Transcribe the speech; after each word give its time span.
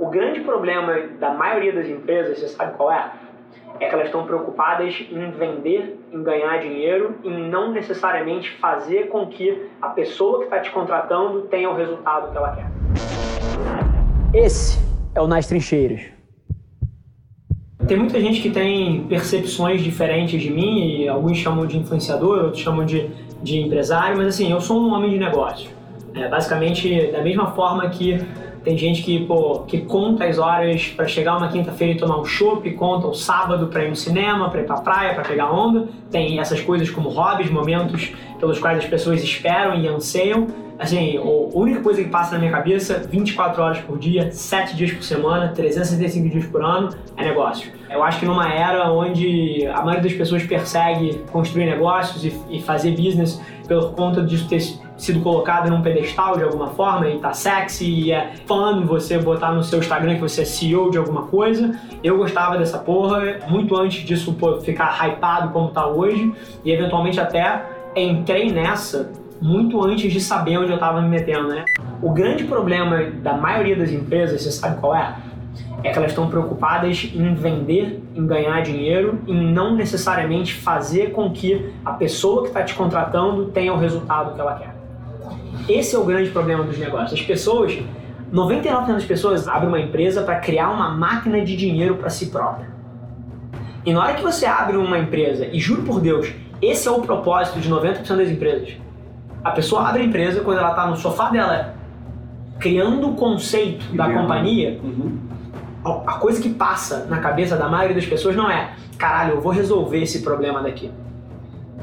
O 0.00 0.06
grande 0.10 0.42
problema 0.42 0.94
da 1.18 1.34
maioria 1.34 1.72
das 1.72 1.88
empresas, 1.88 2.38
você 2.38 2.46
sabe 2.46 2.76
qual 2.76 2.92
é? 2.92 3.10
É 3.80 3.88
que 3.88 3.92
elas 3.92 4.06
estão 4.06 4.24
preocupadas 4.24 4.94
em 5.10 5.30
vender, 5.32 5.98
em 6.12 6.22
ganhar 6.22 6.58
dinheiro, 6.58 7.16
em 7.24 7.50
não 7.50 7.72
necessariamente 7.72 8.48
fazer 8.58 9.08
com 9.08 9.26
que 9.26 9.60
a 9.82 9.88
pessoa 9.88 10.38
que 10.38 10.44
está 10.44 10.60
te 10.60 10.70
contratando 10.70 11.42
tenha 11.48 11.68
o 11.68 11.74
resultado 11.74 12.30
que 12.30 12.36
ela 12.36 12.54
quer. 12.54 12.70
Esse 14.32 14.78
é 15.16 15.20
o 15.20 15.26
Nas 15.26 15.48
Trincheiras. 15.48 16.02
Tem 17.88 17.96
muita 17.96 18.20
gente 18.20 18.40
que 18.40 18.50
tem 18.50 19.04
percepções 19.08 19.82
diferentes 19.82 20.40
de 20.40 20.48
mim, 20.48 21.00
e 21.00 21.08
alguns 21.08 21.38
chamam 21.38 21.66
de 21.66 21.76
influenciador, 21.76 22.44
outros 22.44 22.62
chamam 22.62 22.86
de, 22.86 23.10
de 23.42 23.58
empresário, 23.58 24.16
mas 24.16 24.28
assim, 24.28 24.52
eu 24.52 24.60
sou 24.60 24.80
um 24.80 24.94
homem 24.94 25.10
de 25.10 25.18
negócio. 25.18 25.68
É, 26.14 26.28
basicamente, 26.28 27.10
da 27.10 27.20
mesma 27.20 27.50
forma 27.50 27.88
que 27.90 28.24
tem 28.68 28.76
gente 28.76 29.02
que, 29.02 29.24
pô, 29.24 29.60
que 29.60 29.78
conta 29.78 30.26
as 30.26 30.38
horas 30.38 30.88
para 30.88 31.06
chegar 31.06 31.38
uma 31.38 31.48
quinta-feira 31.48 31.94
e 31.94 31.96
tomar 31.96 32.20
um 32.20 32.24
chopp, 32.26 32.70
conta 32.72 33.06
o 33.06 33.14
sábado 33.14 33.68
para 33.68 33.82
ir 33.82 33.88
no 33.88 33.96
cinema, 33.96 34.50
para 34.50 34.60
ir 34.60 34.64
pra 34.64 34.76
praia, 34.76 35.14
para 35.14 35.24
pegar 35.24 35.50
onda. 35.50 35.88
Tem 36.10 36.38
essas 36.38 36.60
coisas 36.60 36.90
como 36.90 37.08
hobbies, 37.08 37.50
momentos 37.50 38.12
pelos 38.38 38.58
quais 38.58 38.76
as 38.76 38.84
pessoas 38.84 39.22
esperam 39.22 39.74
e 39.74 39.88
anseiam. 39.88 40.48
Assim, 40.78 41.16
a 41.16 41.22
única 41.58 41.80
coisa 41.80 42.04
que 42.04 42.10
passa 42.10 42.32
na 42.32 42.40
minha 42.40 42.52
cabeça, 42.52 43.08
24 43.10 43.62
horas 43.62 43.78
por 43.78 43.98
dia, 43.98 44.30
7 44.30 44.76
dias 44.76 44.92
por 44.92 45.02
semana, 45.02 45.48
365 45.48 46.28
dias 46.28 46.44
por 46.44 46.62
ano, 46.62 46.90
é 47.16 47.24
negócio. 47.24 47.72
Eu 47.88 48.02
acho 48.02 48.20
que 48.20 48.26
numa 48.26 48.52
era 48.52 48.92
onde 48.92 49.66
a 49.66 49.80
maioria 49.80 50.02
das 50.02 50.12
pessoas 50.12 50.42
persegue 50.42 51.24
construir 51.32 51.64
negócios 51.64 52.22
e, 52.22 52.38
e 52.50 52.60
fazer 52.60 52.90
business 52.90 53.40
por 53.66 53.92
conta 53.94 54.22
disso 54.22 54.46
ter 54.46 54.60
sido 54.98 55.20
colocado 55.20 55.70
num 55.70 55.80
pedestal 55.80 56.36
de 56.36 56.42
alguma 56.42 56.68
forma 56.68 57.08
e 57.08 57.18
tá 57.18 57.32
sexy 57.32 57.84
e 57.86 58.12
é 58.12 58.32
fã 58.46 58.84
você 58.84 59.16
botar 59.16 59.52
no 59.52 59.62
seu 59.62 59.78
Instagram 59.78 60.16
que 60.16 60.20
você 60.20 60.42
é 60.42 60.44
CEO 60.44 60.90
de 60.90 60.98
alguma 60.98 61.22
coisa. 61.22 61.78
Eu 62.02 62.18
gostava 62.18 62.58
dessa 62.58 62.78
porra, 62.78 63.38
muito 63.48 63.76
antes 63.76 64.04
disso 64.04 64.36
ficar 64.62 65.06
hypado 65.06 65.50
como 65.50 65.68
tá 65.68 65.86
hoje 65.86 66.32
e 66.64 66.72
eventualmente 66.72 67.20
até 67.20 67.64
entrei 67.94 68.52
nessa 68.52 69.10
muito 69.40 69.80
antes 69.84 70.12
de 70.12 70.20
saber 70.20 70.58
onde 70.58 70.70
eu 70.70 70.74
estava 70.74 71.00
me 71.00 71.08
metendo, 71.08 71.48
né? 71.48 71.64
O 72.02 72.10
grande 72.10 72.42
problema 72.42 73.04
da 73.22 73.34
maioria 73.34 73.76
das 73.76 73.92
empresas, 73.92 74.42
você 74.42 74.50
sabe 74.50 74.80
qual 74.80 74.96
é? 74.96 75.16
É 75.84 75.92
que 75.92 75.98
elas 75.98 76.10
estão 76.10 76.28
preocupadas 76.28 77.08
em 77.14 77.34
vender, 77.34 78.02
em 78.16 78.26
ganhar 78.26 78.60
dinheiro, 78.62 79.20
em 79.28 79.52
não 79.52 79.76
necessariamente 79.76 80.54
fazer 80.54 81.12
com 81.12 81.30
que 81.30 81.72
a 81.84 81.92
pessoa 81.92 82.42
que 82.42 82.48
está 82.48 82.64
te 82.64 82.74
contratando 82.74 83.46
tenha 83.46 83.72
o 83.72 83.78
resultado 83.78 84.34
que 84.34 84.40
ela 84.40 84.56
quer. 84.56 84.77
Esse 85.68 85.94
é 85.94 85.98
o 85.98 86.04
grande 86.04 86.30
problema 86.30 86.64
dos 86.64 86.78
negócios. 86.78 87.20
As 87.20 87.26
pessoas, 87.26 87.78
99% 88.32 88.86
das 88.86 89.04
pessoas 89.04 89.48
abrem 89.48 89.68
uma 89.68 89.80
empresa 89.80 90.22
para 90.22 90.36
criar 90.36 90.70
uma 90.70 90.90
máquina 90.90 91.40
de 91.40 91.56
dinheiro 91.56 91.96
para 91.96 92.10
si 92.10 92.26
própria. 92.26 92.68
E 93.84 93.92
na 93.92 94.02
hora 94.02 94.14
que 94.14 94.22
você 94.22 94.46
abre 94.46 94.76
uma 94.76 94.98
empresa, 94.98 95.46
e 95.46 95.58
juro 95.58 95.82
por 95.82 96.00
Deus, 96.00 96.32
esse 96.60 96.88
é 96.88 96.90
o 96.90 97.00
propósito 97.00 97.60
de 97.60 97.70
90% 97.70 98.16
das 98.16 98.28
empresas 98.28 98.76
a 99.42 99.50
pessoa 99.50 99.88
abre 99.88 100.02
a 100.02 100.04
empresa 100.04 100.40
quando 100.40 100.58
ela 100.58 100.70
está 100.70 100.86
no 100.86 100.96
sofá 100.96 101.30
dela, 101.30 101.74
criando 102.58 103.10
o 103.10 103.14
conceito 103.14 103.94
da 103.94 104.12
companhia. 104.12 104.80
Uhum. 104.82 105.18
A 105.84 106.14
coisa 106.14 106.40
que 106.40 106.50
passa 106.50 107.06
na 107.08 107.18
cabeça 107.18 107.56
da 107.56 107.68
maioria 107.68 107.94
das 107.94 108.04
pessoas 108.04 108.36
não 108.36 108.50
é, 108.50 108.72
caralho, 108.98 109.34
eu 109.34 109.40
vou 109.40 109.52
resolver 109.52 110.02
esse 110.02 110.22
problema 110.22 110.60
daqui. 110.60 110.90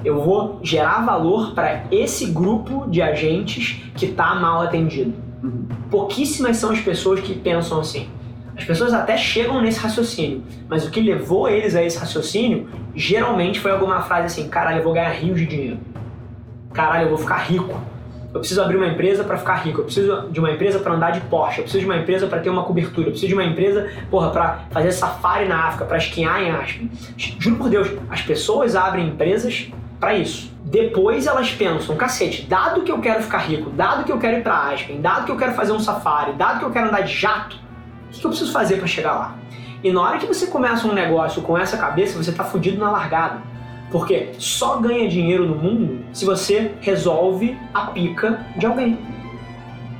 Eu 0.03 0.21
vou 0.21 0.59
gerar 0.61 1.05
valor 1.05 1.53
para 1.53 1.85
esse 1.91 2.27
grupo 2.27 2.85
de 2.89 3.01
agentes 3.01 3.81
que 3.95 4.05
está 4.05 4.35
mal 4.35 4.61
atendido. 4.61 5.13
Uhum. 5.43 5.65
Pouquíssimas 5.89 6.57
são 6.57 6.71
as 6.71 6.79
pessoas 6.79 7.19
que 7.21 7.33
pensam 7.33 7.79
assim. 7.79 8.07
As 8.57 8.63
pessoas 8.63 8.93
até 8.93 9.17
chegam 9.17 9.61
nesse 9.61 9.79
raciocínio, 9.79 10.43
mas 10.69 10.85
o 10.85 10.91
que 10.91 11.01
levou 11.01 11.49
eles 11.49 11.75
a 11.75 11.83
esse 11.83 11.97
raciocínio 11.97 12.69
geralmente 12.95 13.59
foi 13.59 13.71
alguma 13.71 14.01
frase 14.01 14.27
assim: 14.27 14.47
caralho, 14.47 14.77
eu 14.79 14.83
vou 14.83 14.93
ganhar 14.93 15.11
rios 15.11 15.39
de 15.39 15.45
dinheiro 15.45 15.79
caralho, 16.75 17.05
eu 17.05 17.09
vou 17.09 17.17
ficar 17.17 17.37
rico. 17.37 17.79
Eu 18.33 18.41
preciso 18.41 18.61
abrir 18.61 18.75
uma 18.75 18.87
empresa 18.87 19.23
para 19.23 19.37
ficar 19.37 19.55
rico. 19.55 19.79
Eu 19.79 19.85
preciso 19.85 20.27
de 20.29 20.39
uma 20.41 20.51
empresa 20.51 20.77
para 20.77 20.93
andar 20.93 21.11
de 21.11 21.21
Porsche. 21.21 21.59
Eu 21.59 21.63
preciso 21.63 21.79
de 21.79 21.85
uma 21.85 21.95
empresa 21.95 22.27
para 22.27 22.41
ter 22.41 22.49
uma 22.49 22.63
cobertura. 22.63 23.07
Eu 23.07 23.11
preciso 23.11 23.29
de 23.29 23.33
uma 23.33 23.45
empresa, 23.45 23.89
porra, 24.11 24.29
para 24.29 24.59
fazer 24.71 24.91
safari 24.91 25.47
na 25.47 25.67
África, 25.67 25.85
para 25.85 25.97
esquiar 25.97 26.43
em 26.43 26.51
Aspen. 26.51 26.91
Juro 27.17 27.55
por 27.55 27.69
Deus, 27.69 27.89
as 28.09 28.21
pessoas 28.21 28.75
abrem 28.75 29.07
empresas 29.07 29.71
para 29.99 30.15
isso. 30.15 30.53
Depois 30.63 31.27
elas 31.27 31.51
pensam, 31.51 31.95
cacete, 31.95 32.43
dado 32.43 32.81
que 32.81 32.91
eu 32.91 32.99
quero 32.99 33.21
ficar 33.23 33.39
rico, 33.39 33.69
dado 33.69 34.03
que 34.03 34.11
eu 34.11 34.17
quero 34.17 34.37
ir 34.37 34.43
para 34.43 34.71
Aspen, 34.71 34.99
dado 34.99 35.25
que 35.25 35.31
eu 35.31 35.37
quero 35.37 35.53
fazer 35.53 35.71
um 35.71 35.79
safari, 35.79 36.33
dado 36.33 36.59
que 36.59 36.65
eu 36.65 36.71
quero 36.71 36.87
andar 36.89 37.01
de 37.01 37.13
jato, 37.13 37.55
o 38.07 38.19
que 38.19 38.25
eu 38.25 38.29
preciso 38.29 38.51
fazer 38.51 38.77
para 38.77 38.87
chegar 38.87 39.13
lá? 39.13 39.35
E 39.83 39.91
na 39.91 40.01
hora 40.01 40.17
que 40.17 40.25
você 40.25 40.47
começa 40.47 40.87
um 40.87 40.93
negócio 40.93 41.41
com 41.43 41.57
essa 41.57 41.77
cabeça, 41.77 42.21
você 42.21 42.31
tá 42.31 42.43
fudido 42.43 42.79
na 42.79 42.89
largada. 42.89 43.41
Porque 43.91 44.31
só 44.39 44.77
ganha 44.77 45.07
dinheiro 45.07 45.45
no 45.45 45.55
mundo 45.55 46.03
se 46.11 46.25
você 46.25 46.73
resolve 46.81 47.55
a 47.71 47.87
pica 47.87 48.45
de 48.57 48.65
alguém. 48.65 48.97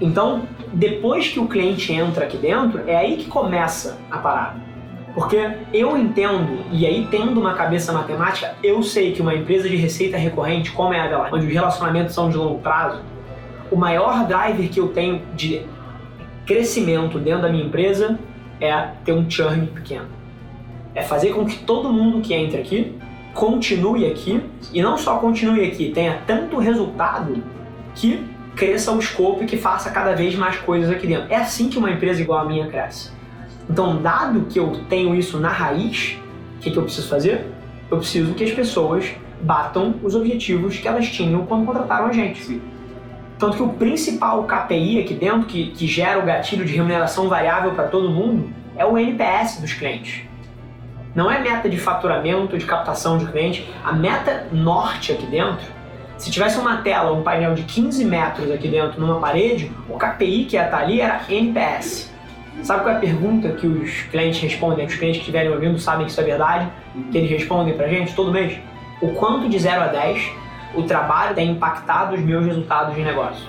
Então, 0.02 0.44
depois 0.74 1.28
que 1.28 1.40
o 1.40 1.48
cliente 1.48 1.94
entra 1.94 2.26
aqui 2.26 2.36
dentro, 2.36 2.82
é 2.88 2.96
aí 2.96 3.18
que 3.18 3.26
começa 3.26 3.98
a 4.10 4.18
parada. 4.18 4.60
Porque 5.16 5.50
eu 5.74 5.98
entendo, 5.98 6.66
e 6.70 6.86
aí 6.86 7.08
tendo 7.10 7.40
uma 7.40 7.54
cabeça 7.54 7.94
matemática, 7.94 8.54
eu 8.62 8.84
sei 8.84 9.14
que 9.14 9.22
uma 9.22 9.34
empresa 9.34 9.70
de 9.70 9.78
receita 9.78 10.18
recorrente, 10.18 10.72
como 10.72 10.94
é 10.94 11.00
a 11.00 11.08
dela, 11.08 11.30
onde 11.32 11.48
os 11.48 11.54
relacionamentos 11.54 12.14
são 12.14 12.30
de 12.30 12.36
longo 12.36 12.60
prazo, 12.60 13.00
o 13.72 13.78
maior 13.78 14.28
driver 14.28 14.70
que 14.70 14.80
eu 14.80 14.90
tenho 14.90 15.22
de 15.34 15.62
crescimento 16.46 17.18
dentro 17.18 17.44
da 17.44 17.50
minha 17.50 17.64
empresa 17.64 18.20
é 18.60 18.90
ter 19.06 19.14
um 19.14 19.30
churn 19.30 19.68
pequeno. 19.68 20.08
É 20.94 21.02
fazer 21.02 21.34
com 21.34 21.46
que 21.46 21.60
todo 21.60 21.92
mundo 21.92 22.22
que 22.22 22.34
entra 22.34 22.60
aqui 22.60 22.98
continue 23.34 24.06
aqui 24.06 24.44
e 24.74 24.82
não 24.82 24.98
só 24.98 25.18
continue 25.18 25.66
aqui, 25.66 25.92
tenha 25.92 26.22
tanto 26.28 26.58
resultado 26.58 27.42
que 27.94 28.22
cresça 28.56 28.92
o 28.92 29.00
escopo 29.00 29.44
e 29.44 29.46
que 29.46 29.58
faça 29.58 29.92
cada 29.92 30.14
vez 30.14 30.36
mais 30.36 30.58
coisas 30.58 30.90
aqui 30.90 31.08
dentro. 31.08 31.32
É 31.32 31.38
assim 31.38 31.70
que 31.70 31.78
uma 31.78 31.90
empresa 31.90 32.22
igual 32.22 32.40
a 32.40 32.46
minha 32.46 32.68
cresce. 32.68 33.12
Então, 33.70 34.02
dado 34.02 34.42
que 34.42 34.60
eu 34.60 34.72
tenho 34.90 35.16
isso 35.16 35.40
na 35.40 35.50
raiz, 35.50 36.18
o 36.58 36.60
que, 36.60 36.72
que 36.72 36.78
eu 36.78 36.84
preciso 36.84 37.08
fazer? 37.08 37.48
Eu 37.90 37.98
preciso 37.98 38.34
que 38.34 38.44
as 38.44 38.52
pessoas 38.52 39.14
batam 39.42 39.96
os 40.04 40.16
objetivos 40.16 40.78
que 40.78 40.88
elas 40.88 41.08
tinham 41.08 41.46
quando 41.46 41.66
contrataram 41.66 42.08
a 42.08 42.14
gente. 42.14 42.44
Sim. 42.44 42.62
Tanto 43.38 43.58
que 43.58 43.64
o 43.64 43.70
principal 43.70 44.44
KPI 44.44 45.02
aqui 45.02 45.14
dentro, 45.14 45.46
que, 45.46 45.72
que 45.72 45.88
gera 45.88 46.20
o 46.20 46.26
gatilho 46.26 46.64
de 46.64 46.74
remuneração 46.74 47.28
variável 47.28 47.72
para 47.74 47.86
todo 47.86 48.10
mundo, 48.10 48.50
é 48.78 48.86
o 48.86 48.98
NPS 48.98 49.60
dos 49.60 49.74
clientes. 49.74 50.22
Não 51.14 51.30
é 51.30 51.40
meta 51.40 51.70
de 51.70 51.78
faturamento, 51.78 52.58
de 52.58 52.66
captação 52.66 53.18
de 53.18 53.26
cliente. 53.26 53.70
A 53.84 53.94
meta 53.94 54.48
norte 54.52 55.12
aqui 55.12 55.26
dentro, 55.26 55.66
se 56.18 56.32
tivesse 56.32 56.58
uma 56.58 56.78
tela, 56.78 57.12
um 57.12 57.24
painel 57.24 57.54
de 57.54 57.64
15 57.64 58.04
metros 58.06 58.52
aqui 58.52 58.68
dentro 58.68 59.00
numa 59.00 59.20
parede, 59.20 59.72
o 59.90 59.98
KPI 59.98 60.46
que 60.46 60.56
ia 60.56 60.66
estar 60.66 60.80
ali 60.80 61.02
era 61.02 61.22
NPS. 61.30 62.14
Sabe 62.64 62.84
qual 62.84 62.96
é 62.96 62.98
a 62.98 63.00
pergunta 63.00 63.50
que 63.50 63.68
os 63.68 64.02
clientes 64.04 64.42
respondem? 64.42 64.86
Os 64.86 64.96
clientes 64.96 65.18
que 65.18 65.24
estiverem 65.24 65.52
ouvindo 65.52 65.78
sabem 65.80 66.06
que 66.06 66.12
isso 66.12 66.22
é 66.22 66.24
verdade, 66.24 66.70
que 67.12 67.18
eles 67.18 67.30
respondem 67.30 67.76
pra 67.76 67.88
gente 67.88 68.14
todo 68.16 68.32
mês? 68.32 68.58
O 69.02 69.10
quanto 69.10 69.48
de 69.50 69.60
0 69.60 69.82
a 69.82 69.88
10 69.88 70.32
o 70.76 70.84
trabalho 70.84 71.36
tem 71.36 71.52
impactado 71.52 72.16
os 72.16 72.22
meus 72.22 72.46
resultados 72.46 72.96
de 72.96 73.02
negócio? 73.02 73.46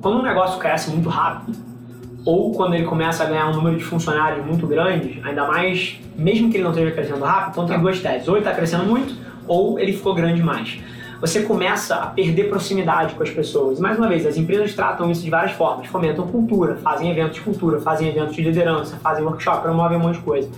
Quando 0.00 0.20
um 0.20 0.22
negócio 0.22 0.58
cresce 0.58 0.90
muito 0.90 1.08
rápido, 1.08 1.56
ou 2.24 2.52
quando 2.52 2.74
ele 2.74 2.84
começa 2.84 3.24
a 3.24 3.26
ganhar 3.26 3.48
um 3.48 3.54
número 3.54 3.76
de 3.76 3.84
funcionários 3.84 4.46
muito 4.46 4.66
grande, 4.66 5.20
ainda 5.24 5.46
mais, 5.46 5.98
mesmo 6.16 6.50
que 6.50 6.56
ele 6.56 6.64
não 6.64 6.70
esteja 6.70 6.92
crescendo 6.92 7.24
rápido, 7.24 7.50
então 7.52 7.66
tem 7.66 7.76
tá. 7.76 7.82
duas 7.82 8.00
teses. 8.00 8.28
Ou 8.28 8.36
ele 8.36 8.44
está 8.44 8.54
crescendo 8.54 8.84
muito, 8.84 9.14
ou 9.48 9.78
ele 9.78 9.92
ficou 9.92 10.14
grande 10.14 10.36
demais 10.36 10.78
você 11.22 11.42
começa 11.42 11.94
a 11.94 12.06
perder 12.08 12.48
proximidade 12.48 13.14
com 13.14 13.22
as 13.22 13.30
pessoas. 13.30 13.78
Mais 13.78 13.96
uma 13.96 14.08
vez, 14.08 14.26
as 14.26 14.36
empresas 14.36 14.74
tratam 14.74 15.08
isso 15.08 15.22
de 15.22 15.30
várias 15.30 15.52
formas. 15.52 15.86
Fomentam 15.86 16.26
cultura, 16.26 16.74
fazem 16.78 17.08
eventos 17.12 17.36
de 17.36 17.42
cultura, 17.42 17.80
fazem 17.80 18.08
eventos 18.08 18.34
de 18.34 18.42
liderança, 18.42 18.96
fazem 18.96 19.22
workshop, 19.22 19.62
promovem 19.62 19.98
um 19.98 20.00
monte 20.00 20.16
de 20.16 20.22
coisa. 20.22 20.50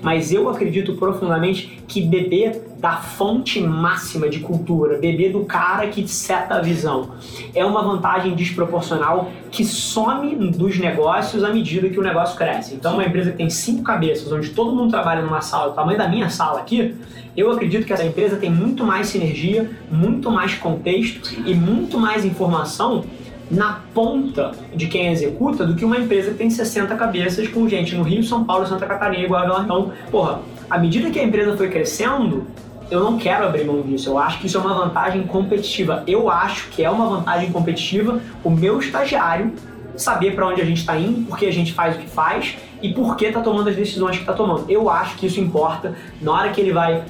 Mas 0.00 0.30
eu 0.32 0.48
acredito 0.48 0.94
profundamente 0.94 1.82
que 1.88 2.00
beber 2.00 2.72
da 2.78 2.98
fonte 2.98 3.60
máxima 3.60 4.28
de 4.28 4.38
cultura, 4.38 4.96
beber 4.98 5.32
do 5.32 5.44
cara 5.44 5.88
que 5.88 6.06
seta 6.06 6.54
a 6.54 6.60
visão, 6.60 7.10
é 7.52 7.64
uma 7.64 7.82
vantagem 7.82 8.34
desproporcional 8.34 9.28
que 9.50 9.64
some 9.64 10.34
dos 10.50 10.78
negócios 10.78 11.42
à 11.42 11.52
medida 11.52 11.88
que 11.88 11.98
o 11.98 12.02
negócio 12.02 12.36
cresce. 12.36 12.74
Então, 12.74 12.94
uma 12.94 13.04
empresa 13.04 13.32
que 13.32 13.36
tem 13.36 13.50
cinco 13.50 13.82
cabeças, 13.82 14.30
onde 14.32 14.50
todo 14.50 14.74
mundo 14.74 14.90
trabalha 14.90 15.22
numa 15.22 15.40
sala, 15.40 15.70
do 15.70 15.74
tamanho 15.74 15.98
da 15.98 16.08
minha 16.08 16.28
sala 16.28 16.60
aqui, 16.60 16.94
eu 17.36 17.50
acredito 17.50 17.86
que 17.86 17.92
essa 17.92 18.04
empresa 18.04 18.36
tem 18.36 18.50
muito 18.50 18.84
mais 18.84 19.08
sinergia, 19.08 19.70
muito 19.90 20.30
mais 20.30 20.54
contexto 20.54 21.34
e 21.46 21.54
muito 21.54 21.98
mais 21.98 22.24
informação 22.24 23.04
na 23.50 23.80
ponta 23.92 24.52
de 24.74 24.86
quem 24.86 25.08
executa 25.08 25.66
do 25.66 25.74
que 25.74 25.84
uma 25.84 25.98
empresa 25.98 26.30
que 26.30 26.38
tem 26.38 26.48
60 26.48 26.94
cabeças 26.96 27.48
com 27.48 27.68
gente 27.68 27.94
no 27.94 28.02
Rio, 28.02 28.22
São 28.22 28.44
Paulo, 28.44 28.66
Santa 28.66 28.86
Catarina 28.86 29.26
a 29.26 29.46
Belo 29.46 29.62
Então, 29.62 29.92
porra, 30.10 30.40
à 30.70 30.78
medida 30.78 31.10
que 31.10 31.18
a 31.18 31.22
empresa 31.22 31.56
foi 31.56 31.68
crescendo, 31.68 32.46
eu 32.90 33.00
não 33.00 33.18
quero 33.18 33.46
abrir 33.46 33.64
mão 33.64 33.82
disso. 33.82 34.10
Eu 34.10 34.18
acho 34.18 34.38
que 34.38 34.46
isso 34.46 34.56
é 34.56 34.60
uma 34.60 34.74
vantagem 34.74 35.22
competitiva. 35.24 36.02
Eu 36.06 36.30
acho 36.30 36.68
que 36.70 36.84
é 36.84 36.90
uma 36.90 37.06
vantagem 37.06 37.50
competitiva 37.50 38.20
o 38.44 38.50
meu 38.50 38.78
estagiário 38.78 39.52
saber 39.96 40.34
para 40.34 40.46
onde 40.46 40.60
a 40.60 40.64
gente 40.64 40.78
está 40.78 40.96
indo, 40.96 41.26
porque 41.26 41.46
a 41.46 41.52
gente 41.52 41.72
faz 41.72 41.96
o 41.96 41.98
que 41.98 42.08
faz 42.08 42.56
e 42.82 42.92
por 42.92 43.16
que 43.16 43.26
está 43.26 43.40
tomando 43.40 43.68
as 43.68 43.76
decisões 43.76 44.16
que 44.16 44.22
está 44.22 44.32
tomando. 44.32 44.64
Eu 44.70 44.88
acho 44.88 45.16
que 45.16 45.26
isso 45.26 45.40
importa 45.40 45.94
na 46.20 46.32
hora 46.32 46.50
que 46.50 46.60
ele 46.60 46.72
vai 46.72 47.04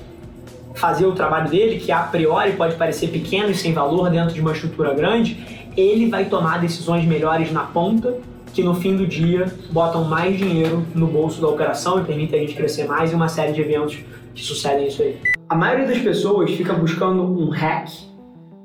fazer 0.74 1.06
o 1.06 1.12
trabalho 1.12 1.50
dele, 1.50 1.78
que 1.78 1.92
a 1.92 2.00
priori 2.00 2.52
pode 2.52 2.76
parecer 2.76 3.08
pequeno 3.08 3.50
e 3.50 3.54
sem 3.54 3.72
valor 3.72 4.10
dentro 4.10 4.34
de 4.34 4.40
uma 4.40 4.52
estrutura 4.52 4.94
grande, 4.94 5.62
ele 5.76 6.08
vai 6.08 6.26
tomar 6.26 6.60
decisões 6.60 7.04
melhores 7.04 7.52
na 7.52 7.62
ponta 7.62 8.14
que 8.52 8.62
no 8.62 8.74
fim 8.74 8.96
do 8.96 9.06
dia 9.06 9.46
botam 9.70 10.04
mais 10.04 10.36
dinheiro 10.36 10.84
no 10.94 11.06
bolso 11.06 11.40
da 11.40 11.48
operação 11.48 12.00
e 12.00 12.04
permitem 12.04 12.40
a 12.40 12.42
gente 12.42 12.54
crescer 12.54 12.84
mais 12.86 13.10
e 13.10 13.14
uma 13.14 13.28
série 13.28 13.52
de 13.52 13.60
eventos 13.60 13.98
que 14.34 14.42
sucedem 14.42 14.88
isso 14.88 15.02
aí. 15.02 15.16
A 15.48 15.54
maioria 15.54 15.86
das 15.86 15.98
pessoas 15.98 16.50
fica 16.50 16.72
buscando 16.72 17.22
um 17.22 17.50
hack 17.50 17.88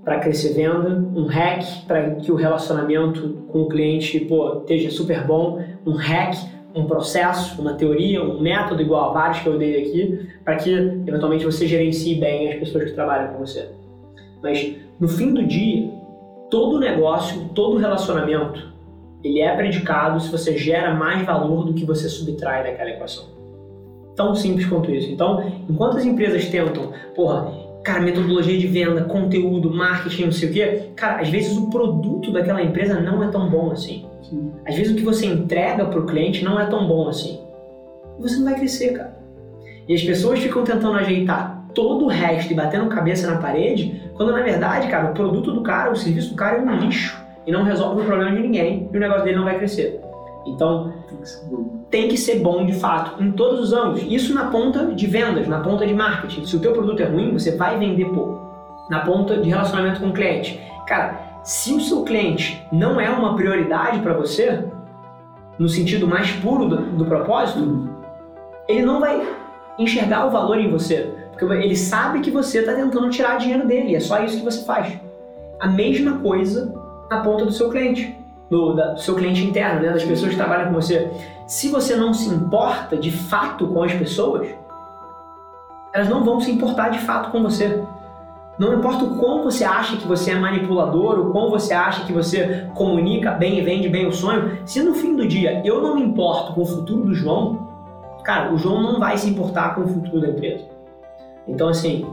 para 0.04 0.20
crescer 0.20 0.54
venda, 0.54 1.04
um 1.16 1.26
hack 1.26 1.86
para 1.86 2.12
que 2.16 2.32
o 2.32 2.36
relacionamento 2.36 3.46
com 3.50 3.64
o 3.64 3.70
cliente 3.70 4.20
pô, 4.22 4.60
esteja 4.60 4.90
super 4.90 5.26
bom, 5.26 5.62
um 5.86 5.94
hack, 5.94 6.36
um 6.78 6.86
processo, 6.86 7.62
uma 7.62 7.74
teoria, 7.74 8.24
um 8.24 8.40
método 8.40 8.82
igual 8.82 9.10
a 9.10 9.14
vários 9.14 9.40
que 9.40 9.48
eu 9.48 9.58
dei 9.58 9.84
aqui, 9.84 10.30
para 10.44 10.56
que 10.56 10.72
eventualmente 10.72 11.46
você 11.46 11.68
gerencie 11.68 12.16
bem 12.16 12.52
as 12.52 12.60
pessoas 12.60 12.86
que 12.86 12.92
trabalham 12.92 13.34
com 13.34 13.40
você. 13.40 13.70
Mas 14.42 14.76
no 15.00 15.08
fim 15.08 15.34
do 15.34 15.44
dia, 15.44 15.90
todo 16.50 16.80
negócio, 16.80 17.50
todo 17.54 17.78
relacionamento, 17.78 18.72
ele 19.24 19.42
é 19.42 19.56
predicado 19.56 20.20
se 20.22 20.32
você 20.32 20.58
gera 20.58 20.94
mais 20.94 21.26
valor 21.26 21.66
do 21.66 21.74
que 21.74 21.86
você 21.86 22.08
subtrai 22.08 22.64
daquela 22.64 22.90
equação. 22.92 23.26
Tão 24.16 24.36
simples 24.36 24.66
quanto 24.66 24.92
isso. 24.92 25.12
Então, 25.12 25.44
enquanto 25.70 25.98
as 25.98 26.06
empresas 26.06 26.46
tentam, 26.46 26.92
porra, 27.16 27.52
cara, 27.84 28.02
metodologia 28.02 28.58
de 28.58 28.68
venda, 28.68 29.04
conteúdo, 29.04 29.72
marketing, 29.72 30.26
não 30.26 30.32
sei 30.32 30.50
o 30.50 30.54
quê, 30.54 30.84
cara, 30.96 31.22
às 31.22 31.30
vezes 31.30 31.58
o 31.58 31.70
produto 31.70 32.32
daquela 32.32 32.62
empresa 32.62 33.00
não 33.00 33.24
é 33.24 33.28
tão 33.28 33.50
bom 33.50 33.72
assim. 33.72 34.06
Sim. 34.30 34.52
Às 34.68 34.76
vezes 34.76 34.94
o 34.94 34.96
que 34.96 35.04
você 35.04 35.26
entrega 35.26 35.86
para 35.86 36.00
o 36.00 36.06
cliente 36.06 36.44
não 36.44 36.60
é 36.60 36.66
tão 36.66 36.88
bom 36.88 37.08
assim. 37.08 37.40
E 38.18 38.22
você 38.22 38.38
não 38.38 38.46
vai 38.46 38.56
crescer, 38.56 38.94
cara. 38.94 39.18
E 39.88 39.94
as 39.94 40.04
pessoas 40.04 40.40
ficam 40.40 40.64
tentando 40.64 40.98
ajeitar 40.98 41.66
todo 41.74 42.06
o 42.06 42.08
resto 42.08 42.52
e 42.52 42.56
batendo 42.56 42.88
cabeça 42.88 43.32
na 43.32 43.40
parede, 43.40 44.02
quando 44.16 44.32
na 44.32 44.42
verdade, 44.42 44.88
cara, 44.88 45.12
o 45.12 45.14
produto 45.14 45.52
do 45.52 45.62
cara, 45.62 45.92
o 45.92 45.96
serviço 45.96 46.32
do 46.32 46.36
cara 46.36 46.58
é 46.58 46.62
um 46.62 46.76
lixo 46.76 47.16
e 47.46 47.52
não 47.52 47.64
resolve 47.64 48.02
o 48.02 48.06
problema 48.06 48.36
de 48.36 48.42
ninguém 48.42 48.90
e 48.92 48.98
o 48.98 49.00
negócio 49.00 49.24
dele 49.24 49.38
não 49.38 49.46
vai 49.46 49.58
crescer. 49.58 50.02
Então, 50.46 50.94
tem 51.90 52.08
que 52.08 52.18
ser 52.18 52.40
bom 52.40 52.66
de 52.66 52.74
fato, 52.74 53.22
em 53.22 53.32
todos 53.32 53.60
os 53.60 53.74
ângulos. 53.74 54.06
Isso 54.10 54.34
na 54.34 54.46
ponta 54.46 54.88
de 54.88 55.06
vendas, 55.06 55.48
na 55.48 55.60
ponta 55.60 55.86
de 55.86 55.94
marketing. 55.94 56.46
Se 56.46 56.56
o 56.56 56.60
teu 56.60 56.74
produto 56.74 57.02
é 57.02 57.06
ruim, 57.06 57.32
você 57.32 57.56
vai 57.56 57.78
vender 57.78 58.06
pouco. 58.06 58.48
Na 58.90 59.02
ponta 59.02 59.38
de 59.38 59.50
relacionamento 59.50 60.00
com 60.00 60.08
o 60.08 60.14
cliente. 60.14 60.60
Cara, 60.88 61.27
se 61.48 61.74
o 61.74 61.80
seu 61.80 62.04
cliente 62.04 62.62
não 62.74 63.00
é 63.00 63.10
uma 63.10 63.34
prioridade 63.34 64.02
para 64.02 64.12
você, 64.12 64.66
no 65.58 65.70
sentido 65.70 66.06
mais 66.06 66.30
puro 66.30 66.68
do, 66.68 66.76
do 66.76 67.06
propósito, 67.06 67.90
ele 68.68 68.82
não 68.82 69.00
vai 69.00 69.26
enxergar 69.80 70.28
o 70.28 70.30
valor 70.30 70.60
em 70.60 70.70
você. 70.70 71.10
Porque 71.32 71.46
ele 71.46 71.76
sabe 71.78 72.20
que 72.20 72.30
você 72.30 72.60
está 72.60 72.74
tentando 72.74 73.10
tirar 73.10 73.38
dinheiro 73.38 73.66
dele, 73.66 73.96
é 73.96 74.00
só 74.02 74.22
isso 74.22 74.40
que 74.40 74.44
você 74.44 74.66
faz. 74.66 75.00
A 75.58 75.70
mesma 75.70 76.20
coisa 76.20 76.74
na 77.10 77.22
ponta 77.22 77.46
do 77.46 77.54
seu 77.54 77.70
cliente 77.70 78.14
do, 78.50 78.74
da, 78.74 78.88
do 78.88 79.00
seu 79.00 79.16
cliente 79.16 79.42
interno, 79.42 79.82
né, 79.82 79.94
das 79.94 80.04
pessoas 80.04 80.32
que 80.32 80.38
trabalham 80.38 80.68
com 80.68 80.74
você. 80.74 81.10
Se 81.48 81.70
você 81.70 81.96
não 81.96 82.14
se 82.14 82.28
importa 82.28 82.98
de 82.98 83.10
fato 83.10 83.68
com 83.68 83.82
as 83.84 83.94
pessoas, 83.94 84.50
elas 85.94 86.10
não 86.10 86.26
vão 86.26 86.42
se 86.42 86.52
importar 86.52 86.90
de 86.90 87.00
fato 87.00 87.32
com 87.32 87.42
você. 87.42 87.82
Não 88.58 88.74
importa 88.74 89.06
o 89.06 89.18
quão 89.18 89.44
você 89.44 89.64
acha 89.64 89.98
que 89.98 90.08
você 90.08 90.32
é 90.32 90.40
manipulador, 90.40 91.20
o 91.20 91.32
quão 91.32 91.50
você 91.50 91.74
acha 91.74 92.06
que 92.06 92.14
você 92.14 92.68
comunica 92.74 93.32
bem 93.32 93.60
e 93.60 93.62
vende 93.62 93.88
bem 93.88 94.08
o 94.08 94.12
sonho, 94.12 94.58
se 94.66 94.82
no 94.82 94.96
fim 94.96 95.16
do 95.16 95.28
dia 95.28 95.62
eu 95.64 95.82
não 95.82 95.96
me 95.96 96.02
importo 96.02 96.54
com 96.54 96.62
o 96.62 96.66
futuro 96.66 97.04
do 97.04 97.14
João, 97.14 97.68
cara, 98.24 98.52
o 98.52 98.58
João 98.58 98.82
não 98.82 99.00
vai 99.00 99.18
se 99.18 99.30
importar 99.30 99.76
com 99.76 99.82
o 99.82 99.88
futuro 99.88 100.22
da 100.22 100.30
empresa. 100.30 100.66
Então, 101.48 101.70
assim, 101.70 102.06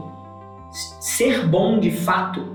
ser 0.71 1.47
bom 1.47 1.79
de 1.79 1.91
fato 1.91 2.54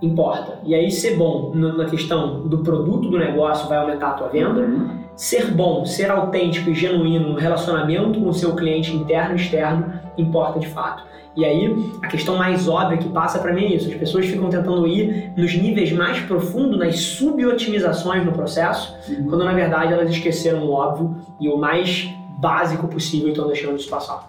importa. 0.00 0.60
E 0.64 0.74
aí 0.74 0.90
ser 0.90 1.16
bom 1.16 1.52
na 1.54 1.86
questão 1.86 2.46
do 2.46 2.58
produto 2.58 3.08
do 3.08 3.18
negócio 3.18 3.68
vai 3.68 3.78
aumentar 3.78 4.10
a 4.10 4.14
tua 4.14 4.28
venda. 4.28 4.60
Uhum. 4.60 5.06
Ser 5.16 5.50
bom, 5.52 5.84
ser 5.86 6.10
autêntico 6.10 6.68
e 6.68 6.74
genuíno 6.74 7.30
no 7.30 7.38
relacionamento 7.38 8.20
com 8.20 8.28
o 8.28 8.34
seu 8.34 8.54
cliente 8.54 8.94
interno 8.94 9.32
e 9.32 9.36
externo 9.36 9.92
importa 10.18 10.58
de 10.58 10.68
fato. 10.68 11.02
E 11.34 11.44
aí, 11.44 11.92
a 12.02 12.08
questão 12.08 12.36
mais 12.36 12.66
óbvia 12.66 12.96
que 12.96 13.08
passa 13.10 13.38
para 13.38 13.52
mim 13.52 13.64
é 13.64 13.74
isso. 13.74 13.90
As 13.90 13.94
pessoas 13.94 14.26
ficam 14.26 14.48
tentando 14.48 14.86
ir 14.86 15.32
nos 15.36 15.54
níveis 15.54 15.92
mais 15.92 16.18
profundos, 16.20 16.78
nas 16.78 16.98
subotimizações 16.98 18.24
no 18.24 18.32
processo, 18.32 18.94
uhum. 19.08 19.26
quando 19.28 19.44
na 19.44 19.52
verdade 19.52 19.92
elas 19.92 20.10
esqueceram 20.10 20.64
o 20.64 20.70
óbvio 20.70 21.16
e 21.38 21.48
o 21.48 21.56
mais 21.58 22.08
básico 22.38 22.88
possível 22.88 23.28
e 23.28 23.30
estão 23.30 23.46
deixando 23.46 23.76
isso 23.76 23.88
passar. 23.88 24.28